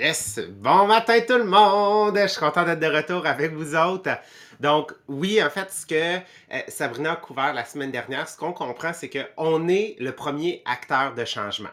[0.00, 0.40] Yes!
[0.48, 2.18] Bon matin tout le monde!
[2.18, 4.16] Je suis content d'être de retour avec vous autres.
[4.58, 6.16] Donc, oui, en fait, ce que
[6.54, 10.62] euh, Sabrina a couvert la semaine dernière, ce qu'on comprend, c'est qu'on est le premier
[10.64, 11.68] acteur de changement.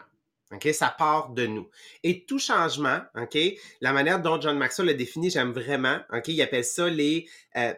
[0.52, 0.68] OK?
[0.74, 1.70] Ça part de nous.
[2.02, 3.38] Et tout changement, OK?
[3.80, 5.96] La manière dont John Maxwell l'a défini, j'aime vraiment.
[6.12, 6.28] OK?
[6.28, 7.72] Il appelle ça les, euh,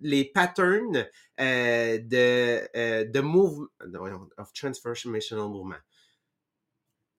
[0.00, 1.06] les patterns
[1.40, 3.68] euh, de, de move,
[4.36, 5.78] of transformational movement.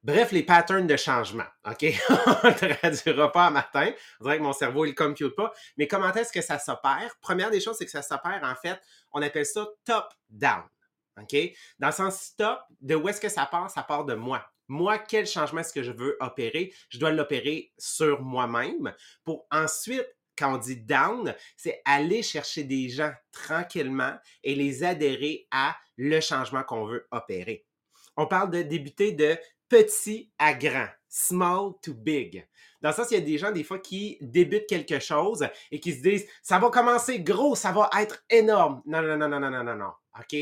[0.03, 1.45] Bref, les patterns de changement.
[1.65, 1.85] OK?
[2.09, 3.91] On ne traduira pas à matin.
[4.19, 5.53] On dirait que mon cerveau, il ne compute pas.
[5.77, 7.15] Mais comment est-ce que ça s'opère?
[7.21, 8.79] Première des choses, c'est que ça s'opère, en fait,
[9.13, 10.63] on appelle ça top-down.
[11.21, 11.35] OK?
[11.79, 13.71] Dans le sens top, de où est-ce que ça part?
[13.71, 14.45] Ça part de moi.
[14.67, 16.73] Moi, quel changement est-ce que je veux opérer?
[16.89, 18.93] Je dois l'opérer sur moi-même
[19.23, 25.47] pour ensuite quand on dit down, c'est aller chercher des gens tranquillement et les adhérer
[25.51, 27.67] à le changement qu'on veut opérer.
[28.17, 29.37] On parle de débuter de
[29.73, 32.47] petit à grand, small to big.
[32.81, 35.79] Dans le sens, il y a des gens, des fois, qui débutent quelque chose et
[35.79, 38.83] qui se disent, ça va commencer gros, ça va être énorme.
[38.85, 39.91] Non, non, non, non, non, non, non, non.
[40.19, 40.37] OK?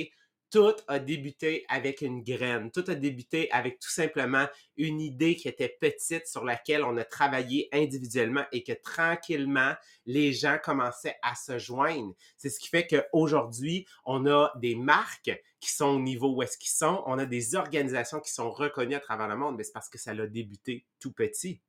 [0.51, 2.71] Tout a débuté avec une graine.
[2.71, 7.05] Tout a débuté avec tout simplement une idée qui était petite sur laquelle on a
[7.05, 9.73] travaillé individuellement et que tranquillement,
[10.05, 12.13] les gens commençaient à se joindre.
[12.37, 16.57] C'est ce qui fait qu'aujourd'hui, on a des marques qui sont au niveau où est-ce
[16.69, 17.03] sont.
[17.05, 19.97] On a des organisations qui sont reconnues à travers le monde, mais c'est parce que
[19.97, 21.61] ça a débuté tout petit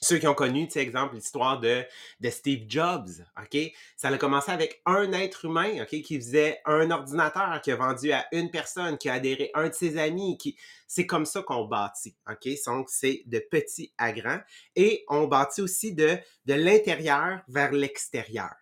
[0.00, 1.84] ceux qui ont connu, tu sais, exemple, l'histoire de,
[2.20, 3.08] de Steve Jobs,
[3.40, 3.58] OK?
[3.96, 8.12] Ça a commencé avec un être humain, OK, qui faisait un ordinateur, qui a vendu
[8.12, 10.56] à une personne, qui a adhéré à un de ses amis, qui...
[10.86, 12.48] C'est comme ça qu'on bâtit, OK?
[12.66, 14.38] Donc, c'est de petit à grand.
[14.76, 18.54] Et on bâtit aussi de, de l'intérieur vers l'extérieur.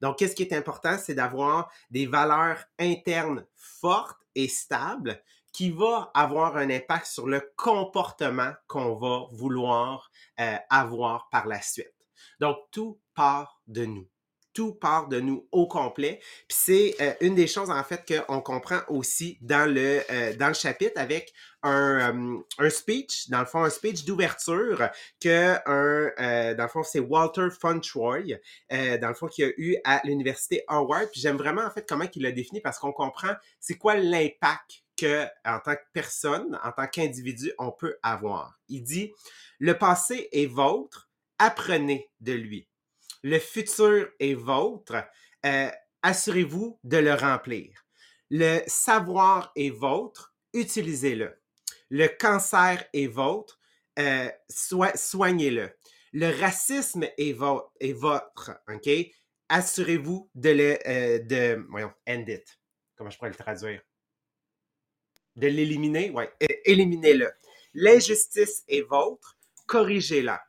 [0.00, 0.96] Donc, qu'est-ce qui est important?
[0.98, 5.20] C'est d'avoir des valeurs internes fortes et stables
[5.52, 10.10] qui va avoir un impact sur le comportement qu'on va vouloir
[10.40, 11.94] euh, avoir par la suite.
[12.40, 14.08] Donc, tout part de nous
[14.58, 16.18] tout part de nous au complet.
[16.48, 20.48] Puis c'est euh, une des choses en fait qu'on comprend aussi dans le euh, dans
[20.48, 24.88] le chapitre avec un, euh, un speech, dans le fond un speech d'ouverture
[25.22, 30.00] que un dans le fond c'est Walter Funtroy dans le fond qui a eu à
[30.02, 31.08] l'université Harvard.
[31.12, 34.82] Puis j'aime vraiment en fait comment il l'a défini parce qu'on comprend c'est quoi l'impact
[34.98, 38.58] que en tant que personne, en tant qu'individu, on peut avoir.
[38.68, 39.12] Il dit
[39.58, 42.68] le passé est vôtre, apprenez de lui.
[43.22, 45.04] Le futur est vôtre,
[45.44, 45.70] euh,
[46.02, 47.84] assurez-vous de le remplir.
[48.30, 51.40] Le savoir est vôtre, utilisez-le.
[51.90, 53.58] Le cancer est vôtre,
[53.98, 54.30] euh,
[54.94, 55.70] soignez-le.
[56.12, 58.90] Le racisme est, votre, OK?
[59.48, 62.60] Assurez-vous de le, euh, de, voyons, end it.
[62.96, 63.87] Comment je pourrais le traduire?
[65.38, 66.10] De l'éliminer?
[66.10, 66.24] Oui,
[66.64, 67.30] éliminez-le.
[67.74, 69.36] L'injustice est vôtre,
[69.68, 70.42] corrigez-la.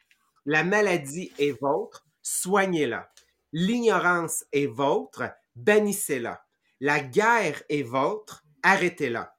[0.48, 3.08] La maladie est vôtre, soignez-la.
[3.54, 6.44] L'ignorance est vôtre, bannissez-la.
[6.80, 9.36] La guerre est vôtre, arrêtez-la.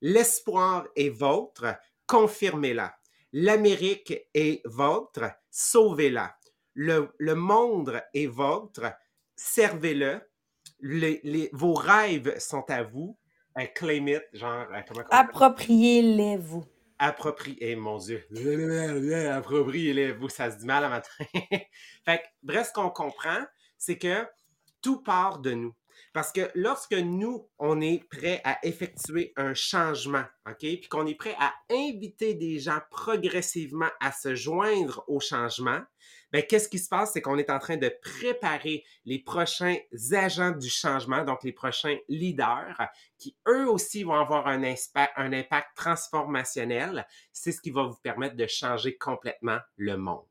[0.00, 1.66] L'espoir est vôtre,
[2.06, 2.96] confirmez-la.
[3.34, 6.34] L'Amérique est vôtre, sauvez-la.
[6.72, 8.90] Le, monde est vôtre,
[9.36, 10.22] servez-le.
[11.52, 13.18] vos rêves sont à vous.
[13.74, 14.66] Claim it, genre,
[15.10, 16.64] Appropriez-les-vous
[16.98, 18.24] approprié, mon Dieu,
[19.32, 21.10] appropriez-les-vous, ça se dit mal à matin.
[21.34, 23.44] fait que, bref, ce qu'on comprend,
[23.76, 24.26] c'est que
[24.80, 25.74] tout part de nous.
[26.12, 31.14] Parce que lorsque nous, on est prêt à effectuer un changement, OK, puis qu'on est
[31.14, 35.80] prêt à inviter des gens progressivement à se joindre au changement,
[36.34, 37.12] ben, qu'est-ce qui se passe?
[37.12, 39.76] C'est qu'on est en train de préparer les prochains
[40.10, 42.76] agents du changement, donc les prochains leaders,
[43.18, 47.06] qui eux aussi vont avoir un, impact transformationnel.
[47.32, 50.26] C'est ce qui va vous permettre de changer complètement le monde.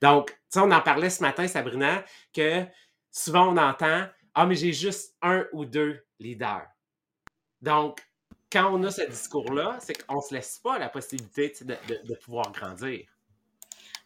[0.00, 2.64] Donc, on en parlait ce matin, Sabrina, que
[3.10, 6.68] souvent on entend Ah, mais j'ai juste un ou deux leaders.
[7.60, 8.06] Donc,
[8.52, 12.52] quand on a ce discours-là, c'est qu'on ne se laisse pas la possibilité de, pouvoir
[12.52, 13.17] grandir.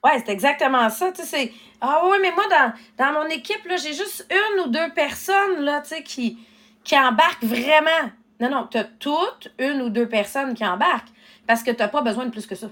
[0.05, 1.13] Oui, c'est exactement ça.
[1.13, 4.69] Tu sais, ah oui, mais moi, dans, dans mon équipe, là, j'ai juste une ou
[4.69, 6.39] deux personnes là, tu sais, qui,
[6.85, 8.11] qui embarquent vraiment.
[8.41, 11.13] Non, non, tu as toutes une ou deux personnes qui embarquent
[11.47, 12.69] parce que tu n'as pas besoin de plus que ça.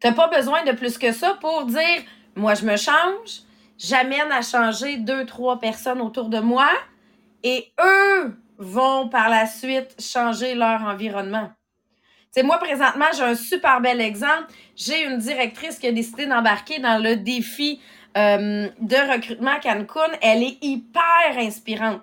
[0.00, 2.02] Tu n'as pas besoin de plus que ça pour dire
[2.36, 3.42] moi, je me change,
[3.78, 6.68] j'amène à changer deux, trois personnes autour de moi
[7.42, 11.50] et eux vont par la suite changer leur environnement.
[12.36, 14.52] C'est moi, présentement, j'ai un super bel exemple.
[14.76, 17.80] J'ai une directrice qui a décidé d'embarquer dans le défi
[18.14, 20.12] euh, de recrutement à Cancun.
[20.20, 22.02] Elle est hyper inspirante.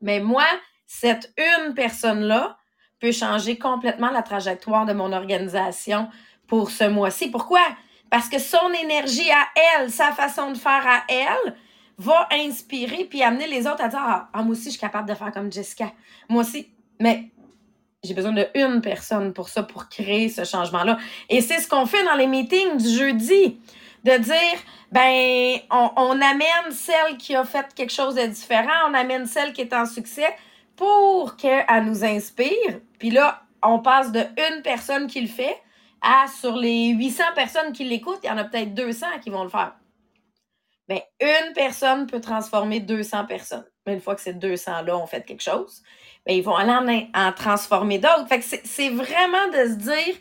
[0.00, 0.46] Mais moi,
[0.86, 2.56] cette une personne-là
[2.98, 6.08] peut changer complètement la trajectoire de mon organisation
[6.46, 7.30] pour ce mois-ci.
[7.30, 7.60] Pourquoi?
[8.08, 11.56] Parce que son énergie à elle, sa façon de faire à elle,
[11.98, 15.10] va inspirer puis amener les autres à dire ah, ah, moi aussi, je suis capable
[15.10, 15.92] de faire comme Jessica.
[16.30, 16.72] Moi aussi.
[16.98, 17.32] Mais
[18.04, 20.98] j'ai besoin de une personne pour ça, pour créer ce changement-là.
[21.28, 23.58] Et c'est ce qu'on fait dans les meetings du jeudi.
[24.02, 24.58] De dire,
[24.90, 29.52] ben, on, on amène celle qui a fait quelque chose de différent, on amène celle
[29.52, 30.34] qui est en succès
[30.74, 32.80] pour qu'elle nous inspire.
[32.98, 35.56] Puis là, on passe de une personne qui le fait
[36.00, 39.44] à sur les 800 personnes qui l'écoutent, il y en a peut-être 200 qui vont
[39.44, 39.74] le faire.
[40.92, 43.64] Mais une personne peut transformer 200 personnes.
[43.86, 45.82] Mais une fois que ces 200-là ont fait quelque chose,
[46.26, 48.28] bien, ils vont aller en, transformer d'autres.
[48.28, 50.16] Fait que c'est vraiment de se dire,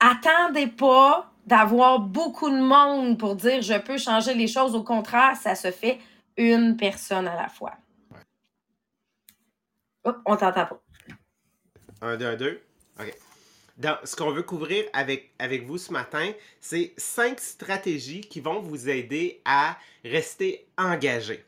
[0.00, 4.74] attendez pas d'avoir beaucoup de monde pour dire je peux changer les choses.
[4.74, 6.00] Au contraire, ça se fait
[6.36, 7.74] une personne à la fois.
[10.02, 10.82] Hop, on t'entend pas.
[12.02, 12.60] Un, deux, un, deux.
[12.98, 13.14] OK
[14.04, 18.88] ce qu'on veut couvrir avec, avec vous ce matin, c'est cinq stratégies qui vont vous
[18.88, 21.44] aider à rester engagé.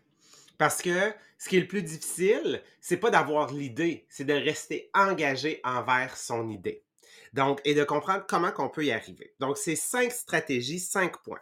[0.59, 4.91] Parce que ce qui est le plus difficile, c'est pas d'avoir l'idée, c'est de rester
[4.95, 6.83] engagé envers son idée.
[7.33, 9.35] Donc, et de comprendre comment qu'on peut y arriver.
[9.41, 11.41] Donc, c'est cinq stratégies, cinq points.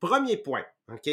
[0.00, 1.10] Premier point, OK?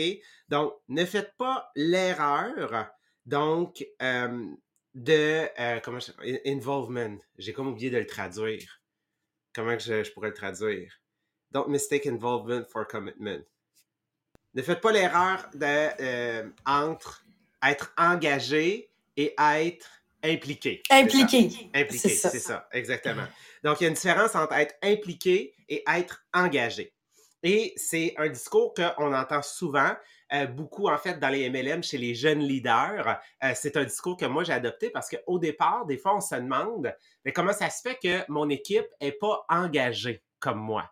[0.48, 2.88] Donc, ne faites pas l'erreur,
[3.26, 4.46] donc, euh,
[4.94, 6.12] de, euh, comment je,
[6.50, 7.18] involvement.
[7.38, 8.82] J'ai comme oublié de le traduire
[9.56, 10.92] comment je, pourrais le traduire?
[11.52, 13.46] Don't mistake involvement for commitment.
[14.54, 17.26] Ne faites pas l'erreur de euh, entre
[17.64, 19.88] être engagé et être
[20.24, 20.84] impliqué.
[20.90, 21.70] Impliqué.
[21.74, 22.68] Impliqué, c'est ça.
[22.72, 23.26] exactement.
[23.64, 26.94] Donc, il y a une différence entre être impliqué et être engagé.
[27.44, 29.96] Et c'est un discours qu'on entend souvent,
[30.34, 33.20] euh, beaucoup en fait dans les MLM chez les jeunes leaders.
[33.44, 36.36] Euh, c'est un discours que moi j'ai adopté parce qu'au départ, des fois, on se
[36.36, 40.92] demande mais comment ça se fait que mon équipe n'est pas engagée comme moi?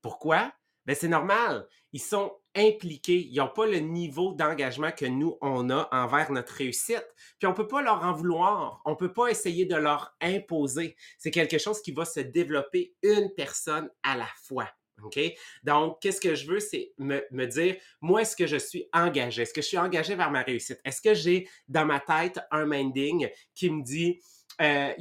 [0.00, 0.52] Pourquoi?
[0.84, 1.66] ben c'est normal.
[1.92, 3.28] Ils sont impliqués.
[3.30, 7.06] Ils n'ont pas le niveau d'engagement que nous, on a envers notre réussite.
[7.38, 8.80] Puis on ne peut pas leur en vouloir.
[8.84, 10.96] On ne peut pas essayer de leur imposer.
[11.18, 14.68] C'est quelque chose qui va se développer une personne à la fois.
[15.02, 15.18] OK?
[15.62, 19.42] Donc, qu'est-ce que je veux, c'est me, dire, moi, est-ce que je suis engagé?
[19.42, 20.80] Est-ce que je suis engagé vers ma réussite?
[20.84, 24.20] Est-ce que j'ai dans ma tête un minding qui me dit,
[24.60, 24.92] euh,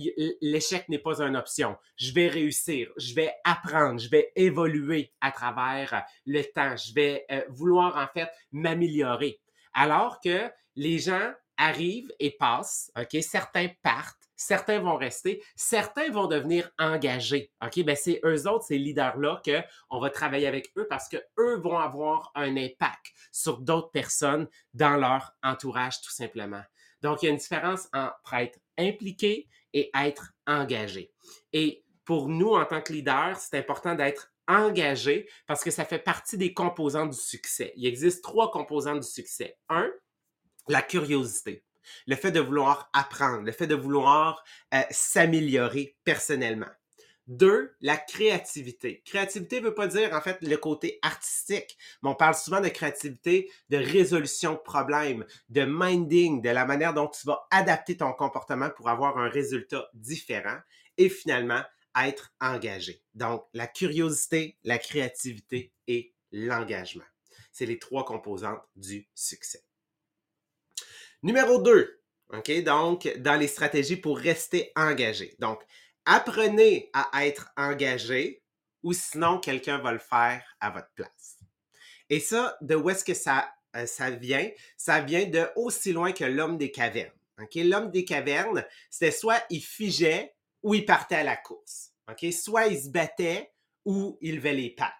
[0.41, 1.77] l'échec n'est pas une option.
[1.97, 7.25] Je vais réussir, je vais apprendre, je vais évoluer à travers le temps, je vais
[7.31, 9.39] euh, vouloir en fait m'améliorer.
[9.73, 13.21] Alors que les gens arrivent et passent, OK?
[13.21, 17.51] Certains partent, certains vont rester, certains vont devenir engagés.
[17.63, 17.83] OK?
[17.83, 21.77] Ben, c'est eux autres, ces leaders-là, qu'on va travailler avec eux parce que eux vont
[21.77, 26.63] avoir un impact sur d'autres personnes dans leur entourage, tout simplement.
[27.01, 31.11] Donc, il y a une différence entre être impliqué et être engagé.
[31.53, 35.99] Et pour nous, en tant que leader, c'est important d'être engagé parce que ça fait
[35.99, 37.73] partie des composants du succès.
[37.75, 39.57] Il existe trois composants du succès.
[39.69, 39.89] Un,
[40.67, 41.63] la curiosité.
[42.07, 46.69] Le fait de vouloir apprendre, le fait de vouloir euh, s'améliorer personnellement.
[47.27, 49.01] Deux, la créativité.
[49.05, 52.67] Créativité ne veut pas dire, en fait, le côté artistique, mais on parle souvent de
[52.67, 58.11] créativité, de résolution de problèmes, de minding, de la manière dont tu vas adapter ton
[58.11, 60.57] comportement pour avoir un résultat différent
[60.97, 61.61] et finalement
[61.95, 63.01] être engagé.
[63.13, 67.05] Donc, la curiosité, la créativité et l'engagement.
[67.51, 69.63] C'est les trois composantes du succès.
[71.23, 72.01] Numéro 2,
[72.33, 72.63] OK?
[72.63, 75.35] Donc, dans les stratégies pour rester engagé.
[75.39, 75.61] Donc,
[76.05, 78.41] apprenez à être engagé
[78.83, 81.37] ou sinon quelqu'un va le faire à votre place.
[82.09, 84.49] Et ça, de où est-ce que ça, euh, ça vient?
[84.77, 87.11] Ça vient de aussi loin que l'homme des cavernes.
[87.55, 91.93] L'homme des cavernes, c'était soit il figeait ou il partait à la course.
[92.31, 93.51] Soit il se battait
[93.85, 94.91] ou il levait les pattes.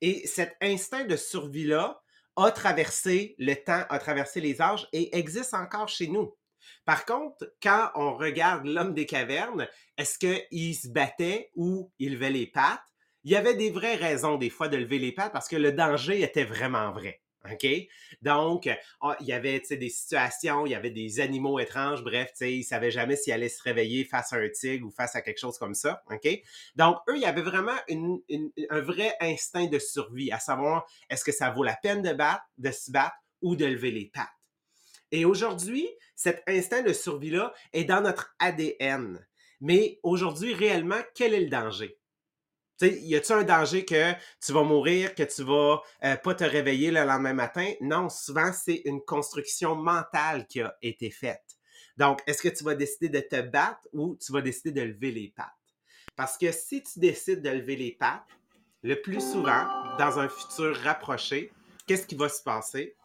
[0.00, 2.02] Et cet instinct de survie-là
[2.36, 6.36] a traversé le temps, a traversé les âges et existe encore chez nous.
[6.84, 12.30] Par contre, quand on regarde l'homme des cavernes, est-ce qu'il se battait ou il levait
[12.30, 12.80] les pattes?
[13.24, 15.72] Il y avait des vraies raisons des fois de lever les pattes parce que le
[15.72, 17.22] danger était vraiment vrai.
[17.44, 17.66] OK?
[18.22, 18.68] Donc,
[19.00, 22.64] ah, il y avait des situations, il y avait des animaux étranges, bref, il ne
[22.64, 25.58] savait jamais s'il allait se réveiller face à un tigre ou face à quelque chose
[25.58, 26.02] comme ça.
[26.10, 26.28] OK?
[26.74, 31.32] Donc, eux, il y avait vraiment un vrai instinct de survie, à savoir est-ce que
[31.32, 34.28] ça vaut la peine de, battre, de se battre ou de lever les pattes?
[35.12, 39.24] Et aujourd'hui, cet instinct de survie-là est dans notre ADN.
[39.60, 41.96] Mais aujourd'hui, réellement, quel est le danger?
[42.78, 44.12] Sais, y a-t-il un danger que
[44.44, 47.72] tu vas mourir, que tu vas euh, pas te réveiller le lendemain matin?
[47.80, 51.42] Non, souvent, c'est une construction mentale qui a été faite.
[51.96, 55.12] Donc, est-ce que tu vas décider de te battre ou tu vas décider de lever
[55.12, 55.46] les pattes?
[56.14, 58.26] Parce que si tu décides de lever les pattes,
[58.82, 59.66] le plus souvent,
[59.98, 61.50] dans un futur rapproché,
[61.86, 62.96] qu'est-ce qui va se passer?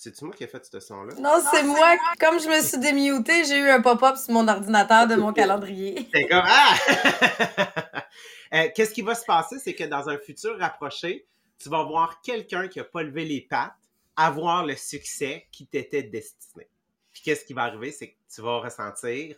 [0.00, 1.12] C'est-tu moi qui ai fait ce son-là?
[1.18, 1.96] Non, c'est moi.
[2.20, 6.08] Comme je me suis démutée, j'ai eu un pop-up sur mon ordinateur de mon calendrier.
[6.14, 6.74] C'est comme Ah!
[8.54, 9.58] Euh, qu'est-ce qui va se passer?
[9.58, 11.26] C'est que dans un futur rapproché,
[11.58, 13.74] tu vas voir quelqu'un qui n'a pas levé les pattes
[14.16, 16.66] avoir le succès qui t'était destiné.
[17.12, 17.92] Puis qu'est-ce qui va arriver?
[17.92, 19.36] C'est que tu vas ressentir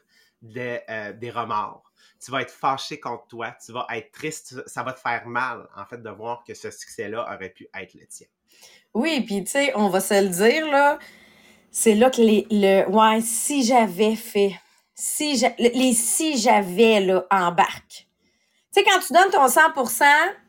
[0.57, 1.93] euh, des remords.
[2.25, 5.69] Tu vas être fâché contre toi, tu vas être triste, ça va te faire mal,
[5.77, 8.27] en fait, de voir que ce succès-là aurait pu être le tien.
[8.95, 10.99] Oui, puis tu sais, on va se le dire, là,
[11.71, 14.55] c'est là que les, le, ouais, si j'avais fait,
[14.95, 18.07] si les si j'avais, là, embarquent.
[18.73, 20.05] Tu sais, quand tu donnes ton 100%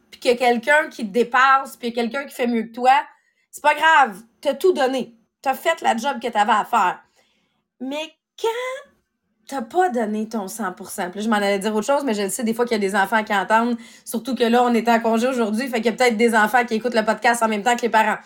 [0.10, 3.01] puis qu'il y a quelqu'un qui te dépasse, puis quelqu'un qui fait mieux que toi,
[3.50, 5.15] c'est pas grave, t'as tout donné.
[5.41, 7.01] T'as fait la job que t'avais à faire.
[7.79, 8.90] Mais quand
[9.51, 10.72] t'as pas donné ton 100
[11.12, 12.86] Puis je m'en allais dire autre chose, mais je le sais des fois qu'il y
[12.86, 15.88] a des enfants qui entendent, surtout que là, on est en congé aujourd'hui, fait qu'il
[15.88, 18.17] y a peut-être des enfants qui écoutent le podcast en même temps que les parents.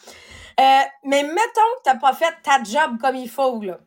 [0.60, 3.80] Euh, mais mettons que t'as pas fait ta job comme il faut, là.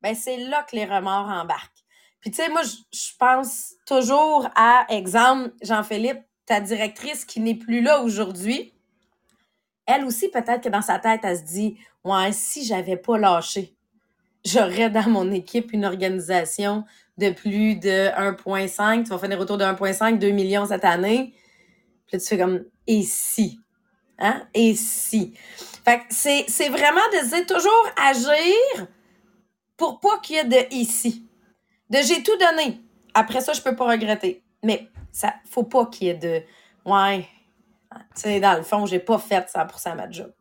[0.00, 1.84] Ben, c'est là que les remords embarquent.
[2.20, 7.82] Puis tu sais, moi, je pense toujours à, exemple, Jean-Philippe, ta directrice qui n'est plus
[7.82, 8.72] là aujourd'hui.
[9.84, 13.75] Elle aussi, peut-être que dans sa tête, elle se dit, ouais, si j'avais pas lâché,
[14.46, 16.84] j'aurais dans mon équipe une organisation
[17.18, 19.04] de plus de 1,5.
[19.04, 21.34] Tu vas finir autour de 1,5, 2 millions cette année.
[22.06, 23.60] Puis là, tu fais comme, et si?
[24.18, 24.46] Hein?
[24.54, 25.34] Et si?
[25.84, 28.86] Fait que c'est vraiment de toujours agir
[29.76, 31.28] pour pas qu'il y ait de ici.
[31.90, 32.80] De j'ai tout donné.
[33.14, 34.42] Après ça, je peux pas regretter.
[34.62, 36.42] Mais ça, faut pas qu'il y ait de,
[36.84, 37.28] ouais,
[38.14, 40.32] tu sais, dans le fond, j'ai pas fait 100% ma job.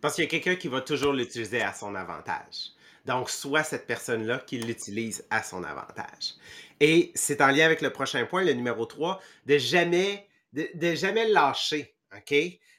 [0.00, 2.72] Parce qu'il y a quelqu'un qui va toujours l'utiliser à son avantage.
[3.08, 6.34] Donc, soit cette personne-là qui l'utilise à son avantage.
[6.78, 11.26] Et c'est en lien avec le prochain point, le numéro 3, de jamais, de, jamais
[11.26, 11.96] lâcher.
[12.14, 12.34] OK?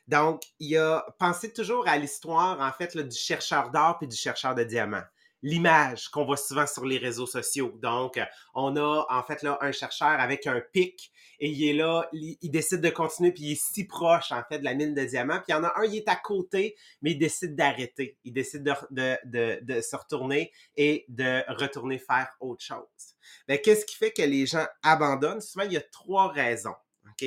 [0.07, 4.15] Donc, il y a pensez toujours à l'histoire, en fait, du chercheur d'or puis du
[4.15, 5.03] chercheur de diamants
[5.41, 7.77] l'image qu'on voit souvent sur les réseaux sociaux.
[7.81, 8.19] Donc,
[8.53, 12.51] on a en fait là un chercheur avec un pic et il est là, il,
[12.51, 15.37] décide de continuer puis il est si proche en fait de la mine de diamants.
[15.37, 18.17] Puis il y en a un, il est à côté, mais il décide d'arrêter.
[18.25, 23.15] Il décide de, de, de, de, se retourner et de retourner faire autre chose.
[23.47, 25.41] Mais ben, qu'est-ce qui fait que les gens abandonnent?
[25.41, 26.75] Souvent, il y a trois raisons.
[27.05, 27.25] OK?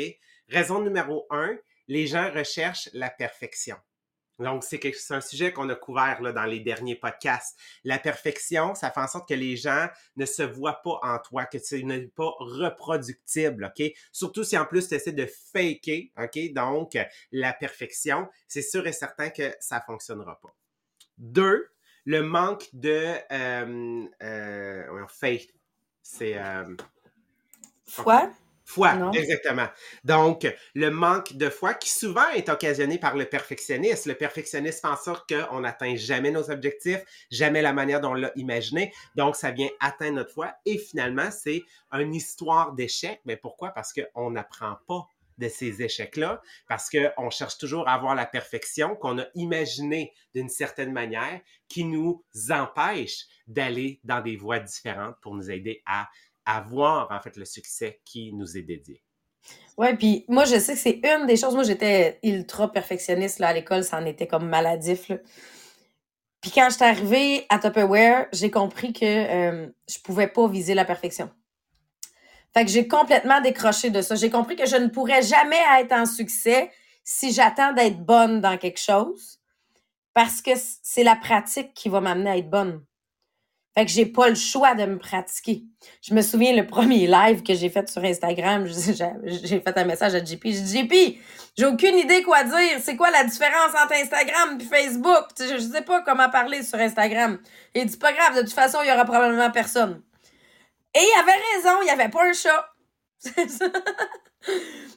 [0.48, 1.56] Raison numéro un,
[1.88, 3.76] les gens recherchent la perfection.
[4.42, 4.80] Donc, c'est
[5.10, 7.58] un sujet qu'on a couvert là, dans les derniers podcasts.
[7.84, 11.46] La perfection, ça fait en sorte que les gens ne se voient pas en toi,
[11.46, 13.92] que tu n'es pas reproductible, OK?
[14.12, 16.52] Surtout si en plus tu essaies de faker, OK?
[16.52, 16.98] Donc,
[17.30, 20.54] la perfection, c'est sûr et certain que ça ne fonctionnera pas.
[21.18, 21.68] Deux,
[22.04, 25.54] le manque de euh, euh, faith.
[26.02, 26.36] C'est...
[26.36, 26.76] Euh?
[28.72, 29.66] Foi, exactement.
[30.02, 34.08] Donc, le manque de foi qui souvent est occasionné par le perfectionnisme.
[34.08, 38.14] Le perfectionnisme fait en sorte qu'on n'atteint jamais nos objectifs, jamais la manière dont on
[38.14, 38.90] l'a imaginé.
[39.14, 40.54] Donc, ça vient atteindre notre foi.
[40.64, 41.62] Et finalement, c'est
[41.92, 43.20] une histoire d'échec.
[43.26, 43.72] Mais pourquoi?
[43.72, 48.96] Parce qu'on n'apprend pas de ces échecs-là, parce qu'on cherche toujours à avoir la perfection
[48.96, 55.34] qu'on a imaginée d'une certaine manière qui nous empêche d'aller dans des voies différentes pour
[55.34, 56.08] nous aider à
[56.46, 59.02] avoir en fait le succès qui nous est dédié.
[59.76, 61.54] Ouais, puis moi je sais que c'est une des choses.
[61.54, 65.10] Moi j'étais ultra perfectionniste là, à l'école, ça en était comme maladif.
[66.40, 70.74] Puis quand je suis arrivée à Tupperware, j'ai compris que euh, je pouvais pas viser
[70.74, 71.30] la perfection.
[72.52, 74.14] Fait que j'ai complètement décroché de ça.
[74.14, 76.70] J'ai compris que je ne pourrais jamais être en succès
[77.04, 79.40] si j'attends d'être bonne dans quelque chose
[80.14, 80.50] parce que
[80.82, 82.84] c'est la pratique qui va m'amener à être bonne.
[83.74, 85.64] Fait que j'ai pas le choix de me pratiquer.
[86.02, 88.66] Je me souviens le premier live que j'ai fait sur Instagram,
[89.26, 90.42] j'ai fait un message à JP.
[90.44, 91.18] J'ai dit JP,
[91.56, 92.78] j'ai aucune idée quoi dire.
[92.80, 95.24] C'est quoi la différence entre Instagram et Facebook?
[95.38, 97.38] Je, je sais pas comment parler sur Instagram.
[97.74, 100.02] Il dit pas grave, de toute façon, il y aura probablement personne.
[100.94, 102.68] Et il avait raison, il y avait pas un chat.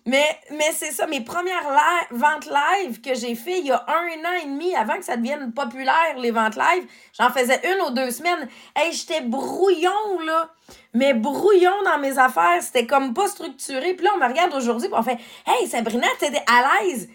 [0.05, 4.25] mais mais c'est ça, mes premières ventes live que j'ai fait il y a un
[4.25, 6.85] an et demi avant que ça devienne populaire, les ventes live,
[7.17, 8.47] j'en faisais une ou deux semaines.
[8.75, 10.49] Hey, j'étais brouillon, là.
[10.93, 13.93] Mais brouillon dans mes affaires, c'était comme pas structuré.
[13.93, 17.09] Puis là, on me regarde aujourd'hui on fait Hey, Sabrina, t'es à l'aise.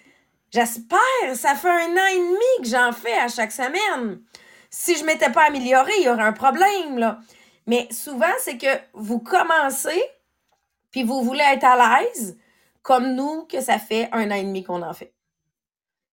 [0.52, 0.98] J'espère,
[1.34, 4.20] ça fait un an et demi que j'en fais à chaque semaine.
[4.68, 7.18] Si je m'étais pas améliorée, il y aurait un problème, là.
[7.66, 10.02] Mais souvent, c'est que vous commencez
[10.90, 12.37] puis vous voulez être à l'aise,
[12.83, 15.12] comme nous, que ça fait un an et demi qu'on en fait.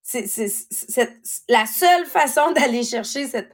[0.02, 0.48] C'est,
[1.48, 3.52] la seule façon d'aller chercher cette,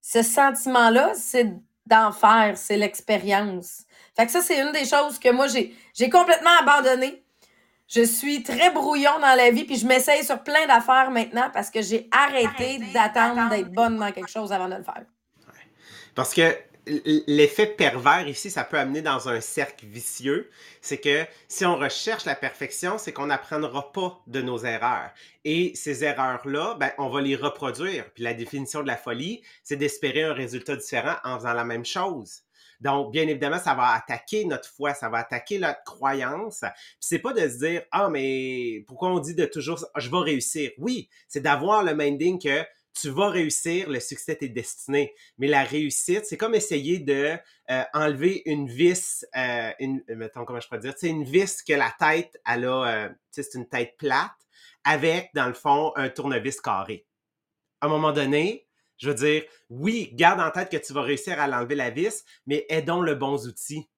[0.00, 1.52] ce sentiment-là, c'est
[1.86, 3.84] d'en faire, c'est l'expérience.
[4.16, 7.22] Fait que ça, c'est une des choses que moi, j'ai, j'ai complètement abandonné.
[7.86, 11.70] Je suis très brouillon dans la vie, puis je m'essaye sur plein d'affaires maintenant parce
[11.70, 15.04] que j'ai arrêté, d'attendre d'être bonne dans quelque chose avant de le faire.
[16.14, 20.50] Parce que l'effet pervers ici, ça peut amener dans un cercle vicieux.
[20.80, 25.10] C'est que si on recherche la perfection, c'est qu'on n'apprendra pas de nos erreurs.
[25.44, 28.10] Et ces erreurs-là, ben, on va les reproduire.
[28.12, 31.84] Puis la définition de la folie, c'est d'espérer un résultat différent en faisant la même
[31.84, 32.42] chose.
[32.80, 36.60] Donc, bien évidemment, ça va attaquer notre foi, ça va attaquer notre croyance.
[36.60, 40.18] Puis c'est pas de se dire, ah, mais pourquoi on dit de toujours, je vais
[40.18, 40.70] réussir.
[40.78, 42.64] Oui, c'est d'avoir le minding que
[42.94, 45.14] tu vas réussir, le succès t'est destiné.
[45.38, 47.36] Mais la réussite, c'est comme essayer de
[47.70, 51.72] euh, enlever une vis, euh, une, mettons, comment je pourrais dire, c'est une vis que
[51.72, 54.32] la tête, elle a, euh, c'est une tête plate,
[54.84, 57.06] avec, dans le fond, un tournevis carré.
[57.80, 58.66] À un moment donné,
[58.98, 62.24] je veux dire, oui, garde en tête que tu vas réussir à l'enlever la vis,
[62.46, 63.88] mais aidons le bon outil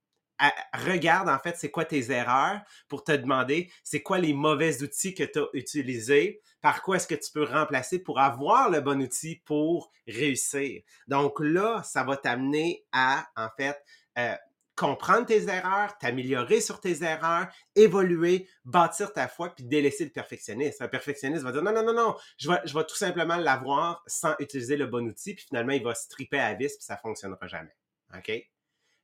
[0.72, 5.14] regarde en fait c'est quoi tes erreurs pour te demander c'est quoi les mauvais outils
[5.14, 9.00] que tu as utilisés, par quoi est-ce que tu peux remplacer pour avoir le bon
[9.02, 10.82] outil pour réussir.
[11.08, 13.80] Donc là, ça va t'amener à en fait
[14.18, 14.34] euh,
[14.74, 20.82] comprendre tes erreurs, t'améliorer sur tes erreurs, évoluer, bâtir ta foi, puis délaisser le perfectionnisme.
[20.82, 24.02] Un perfectionniste va dire non, non, non, non, je vais, je vais tout simplement l'avoir
[24.06, 26.96] sans utiliser le bon outil, puis finalement, il va se triper à vis, puis ça
[26.96, 27.76] fonctionnera jamais.
[28.16, 28.32] OK?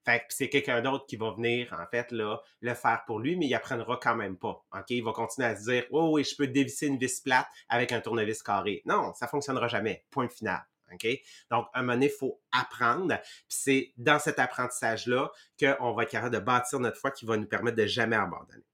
[0.08, 3.54] Fait c'est quelqu'un d'autre qui va venir, en fait, le faire pour lui, mais il
[3.54, 4.64] apprendra quand même pas.
[4.72, 4.88] OK?
[4.88, 7.92] Il va continuer à se dire Oh oui, je peux dévisser une vis plate avec
[7.92, 8.80] un tournevis carré.
[8.86, 10.06] Non, ça fonctionnera jamais.
[10.10, 10.62] Point final.
[10.94, 11.06] OK?
[11.50, 13.18] Donc, à un moment donné, il faut apprendre.
[13.20, 17.36] Puis c'est dans cet apprentissage-là qu'on va être capable de bâtir notre foi qui va
[17.36, 18.64] nous permettre de jamais abandonner.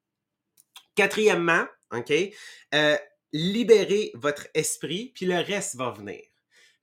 [0.95, 2.13] Quatrièmement, OK?
[2.75, 2.97] Euh,
[3.33, 6.23] libérez votre esprit, puis le reste va venir.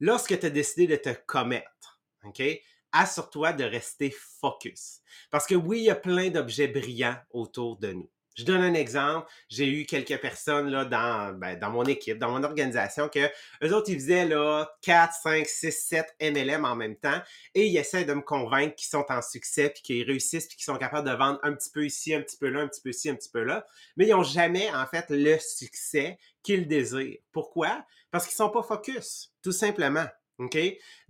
[0.02, 2.44] Lorsque tu as décidé de te commettre, OK?
[2.92, 5.02] Assure-toi de rester focus.
[5.30, 8.10] Parce que oui, il y a plein d'objets brillants autour de nous.
[8.38, 9.30] Je donne un exemple.
[9.50, 13.30] J'ai eu quelques personnes là, dans, ben, dans mon équipe, dans mon organisation, que
[13.64, 17.22] eux autres, ils faisaient là, 4, 5, 6, 7 MLM en même temps
[17.56, 20.64] et ils essaient de me convaincre qu'ils sont en succès, puis qu'ils réussissent, puis qu'ils
[20.64, 22.90] sont capables de vendre un petit peu ici, un petit peu là, un petit peu
[22.90, 23.66] ici, un petit peu là.
[23.98, 27.20] Mais ils n'ont jamais, en fait, le succès qu'ils désirent.
[27.34, 27.86] Pourquoi?
[28.12, 30.08] Parce qu'ils ne sont pas focus, tout simplement.
[30.38, 30.58] OK?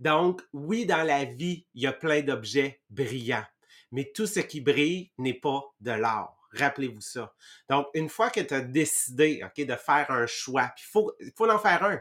[0.00, 3.46] Donc, oui, dans la vie, il y a plein d'objets brillants,
[3.90, 6.38] mais tout ce qui brille n'est pas de l'or.
[6.52, 7.34] Rappelez-vous ça.
[7.68, 11.58] Donc, une fois que tu as décidé de faire un choix, il faut, faut en
[11.58, 12.00] faire un.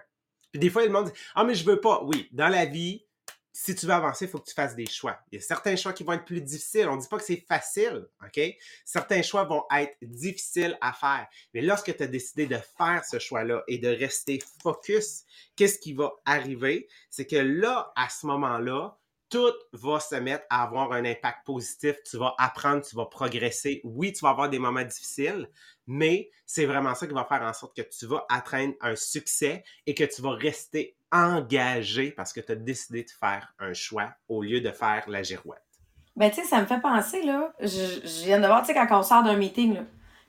[0.51, 2.03] Puis des fois, le monde dit Ah, mais je veux pas.
[2.03, 3.05] Oui, dans la vie,
[3.53, 5.19] si tu veux avancer, il faut que tu fasses des choix.
[5.31, 6.87] Il y a certains choix qui vont être plus difficiles.
[6.87, 8.39] On ne dit pas que c'est facile, OK?
[8.85, 11.27] Certains choix vont être difficiles à faire.
[11.53, 15.23] Mais lorsque tu as décidé de faire ce choix-là et de rester focus,
[15.55, 16.87] qu'est-ce qui va arriver?
[17.09, 18.97] C'est que là, à ce moment-là,
[19.31, 21.95] tout va se mettre à avoir un impact positif.
[22.09, 23.81] Tu vas apprendre, tu vas progresser.
[23.83, 25.49] Oui, tu vas avoir des moments difficiles,
[25.87, 29.63] mais c'est vraiment ça qui va faire en sorte que tu vas atteindre un succès
[29.87, 34.09] et que tu vas rester engagé parce que tu as décidé de faire un choix
[34.27, 35.61] au lieu de faire la girouette.
[36.17, 37.53] Ben, tu sais, ça me fait penser, là.
[37.61, 39.81] Je, viens de voir, tu sais, quand on sort d'un meeting, là.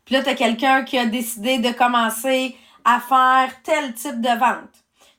[0.04, 4.38] Puis là, tu as quelqu'un qui a décidé de commencer à faire tel type de
[4.38, 4.70] vente.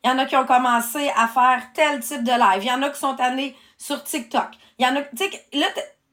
[0.03, 2.63] Il y en a qui ont commencé à faire tel type de live.
[2.63, 4.51] Il y en a qui sont allés sur TikTok.
[4.79, 5.25] Il y en a, tu
[5.59, 5.67] là,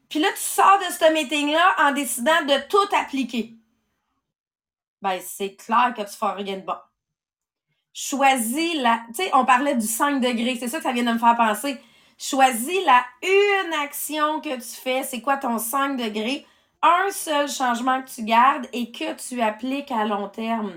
[0.09, 3.53] puis là, tu sors de ce meeting-là en décidant de tout appliquer.
[5.01, 6.75] Ben, c'est clair que tu feras rien de bon.
[7.93, 11.13] Choisis la, tu sais, on parlait du 5 degrés, c'est ça que ça vient de
[11.13, 11.81] me faire penser.
[12.17, 16.45] Choisis la une action que tu fais, c'est quoi ton 5 degrés,
[16.81, 20.73] un seul changement que tu gardes et que tu appliques à long terme.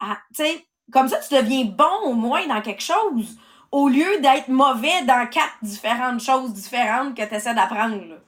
[0.00, 3.36] Ah, tu sais, comme ça, tu deviens bon au moins dans quelque chose
[3.74, 8.20] au lieu d'être mauvais dans quatre différentes choses différentes que tu essaies d'apprendre.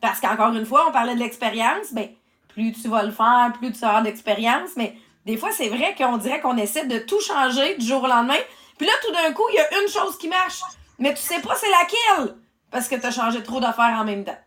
[0.00, 2.08] Parce qu'encore une fois, on parlait de l'expérience, ben,
[2.48, 6.16] plus tu vas le faire, plus tu auras d'expérience, mais des fois, c'est vrai qu'on
[6.16, 8.38] dirait qu'on essaie de tout changer du jour au lendemain.
[8.78, 10.62] Puis là, tout d'un coup, il y a une chose qui marche,
[10.98, 12.36] mais tu sais pas c'est laquelle,
[12.70, 14.38] parce que tu as changé trop d'affaires en même temps.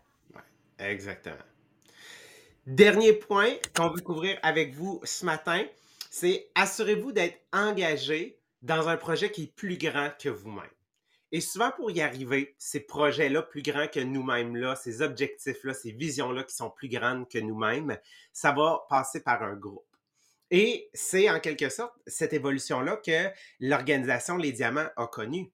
[0.80, 1.36] exactement.
[2.66, 5.62] Dernier point qu'on veut couvrir avec vous ce matin,
[6.10, 10.70] c'est assurez-vous d'être engagé dans un projet qui est plus grand que vous-même.
[11.30, 15.92] Et souvent, pour y arriver, ces projets-là plus grands que nous-mêmes, là, ces objectifs-là, ces
[15.92, 17.98] visions-là qui sont plus grandes que nous-mêmes,
[18.32, 19.84] ça va passer par un groupe.
[20.50, 23.28] Et c'est en quelque sorte cette évolution-là que
[23.60, 25.52] l'organisation Les Diamants a connue.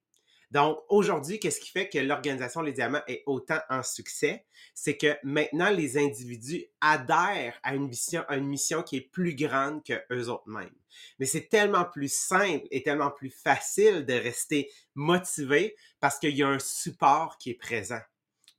[0.55, 4.47] Donc, aujourd'hui, qu'est-ce qui fait que l'organisation Les Diamants est autant en succès?
[4.73, 10.29] C'est que maintenant, les individus adhèrent à une mission, qui est plus grande que eux
[10.29, 10.71] autres mêmes.
[11.19, 16.45] Mais c'est tellement plus simple et tellement plus facile de rester motivé parce qu'il y
[16.45, 18.01] a un support qui est présent.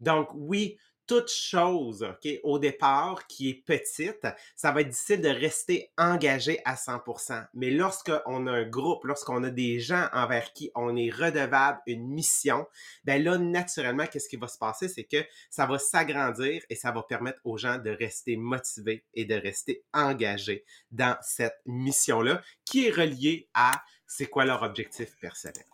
[0.02, 5.30] Donc, oui, toute chose ok, au départ qui est petite, ça va être difficile de
[5.30, 7.46] rester engagé à 100%.
[7.54, 12.08] Mais lorsqu'on a un groupe, lorsqu'on a des gens envers qui on est redevable une
[12.08, 12.68] mission,
[13.04, 14.88] ben là, naturellement, qu'est-ce qui va se passer?
[14.88, 19.26] C'est que ça va s'agrandir et ça va permettre aux gens de rester motivés et
[19.26, 25.66] de rester engagés dans cette mission-là qui est reliée à c'est quoi leur objectif personnel.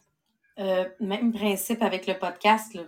[0.60, 2.84] Euh, même principe avec le podcast, là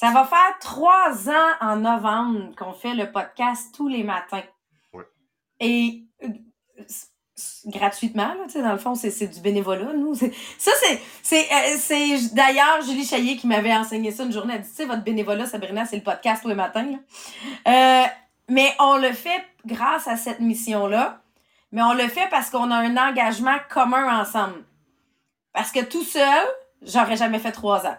[0.00, 4.40] ça va faire trois ans en novembre qu'on fait le podcast tous les matins.
[4.94, 5.04] Ouais.
[5.60, 6.28] Et euh,
[7.66, 10.14] gratuitement, là, dans le fond, c'est du bénévolat, nous.
[10.14, 10.70] Ça,
[11.22, 14.54] c'est euh, d'ailleurs Julie Chaillet qui m'avait enseigné ça une journée.
[14.54, 16.98] Elle dit, tu sais, votre bénévolat, Sabrina, c'est le podcast tous les matins.
[17.68, 18.04] Euh,
[18.48, 21.20] mais on le fait grâce à cette mission-là.
[21.72, 24.64] Mais on le fait parce qu'on a un engagement commun ensemble.
[25.52, 26.46] Parce que tout seul,
[26.80, 27.98] j'aurais jamais fait trois ans.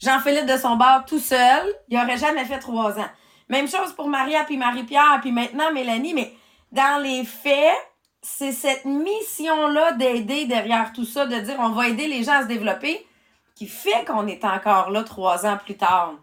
[0.00, 3.08] Jean-Philippe de son bar tout seul, il aurait jamais fait trois ans.
[3.48, 6.32] Même chose pour Maria puis Marie-Pierre puis maintenant Mélanie, mais
[6.72, 7.76] dans les faits,
[8.22, 12.42] c'est cette mission-là d'aider derrière tout ça, de dire on va aider les gens à
[12.42, 13.06] se développer,
[13.54, 16.14] qui fait qu'on est encore là trois ans plus tard.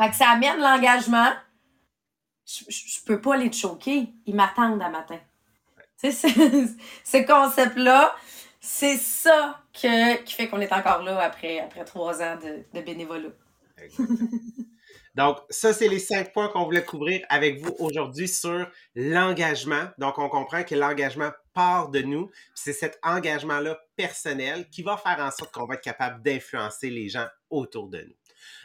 [0.00, 1.30] Fait que ça amène l'engagement.
[2.46, 4.08] Je, peux pas les choquer.
[4.26, 5.18] Ils m'attendent à matin.
[6.00, 6.28] Tu sais,
[7.04, 8.14] ce concept-là,
[8.64, 13.30] c'est ça qui fait qu'on est encore là après, après trois ans de, de bénévolat.
[15.14, 19.84] Donc, ça, c'est les cinq points qu'on voulait couvrir avec vous aujourd'hui sur l'engagement.
[19.98, 22.30] Donc, on comprend que l'engagement part de nous.
[22.54, 27.08] C'est cet engagement-là personnel qui va faire en sorte qu'on va être capable d'influencer les
[27.08, 28.14] gens autour de nous.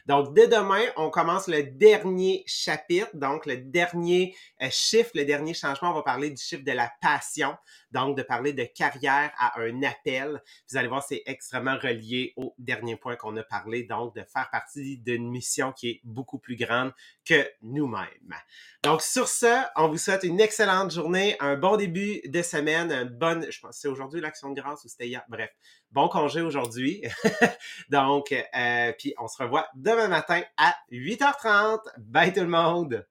[0.05, 5.53] Donc, dès demain, on commence le dernier chapitre, donc le dernier euh, chiffre, le dernier
[5.53, 5.91] changement.
[5.91, 7.55] On va parler du chiffre de la passion,
[7.97, 10.41] donc de parler de carrière à un appel.
[10.69, 14.49] Vous allez voir, c'est extrêmement relié au dernier point qu'on a parlé, donc de faire
[14.51, 16.93] partie d'une mission qui est beaucoup plus grande
[17.25, 18.35] que nous-mêmes.
[18.83, 23.09] Donc, sur ce, on vous souhaite une excellente journée, un bon début de semaine, une
[23.09, 25.49] bonne, je pense, c'est aujourd'hui l'action de grâce ou c'était hier, bref,
[25.91, 27.03] bon congé aujourd'hui.
[27.89, 31.79] Donc, euh, puis on se revoit demain matin à 8h30.
[31.97, 33.07] Bye tout le monde!